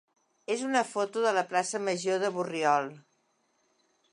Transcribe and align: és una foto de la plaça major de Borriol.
és 0.53 0.61
una 0.67 0.81
foto 0.93 1.25
de 1.25 1.33
la 1.39 1.43
plaça 1.51 1.81
major 1.91 2.17
de 2.25 2.33
Borriol. 2.39 2.89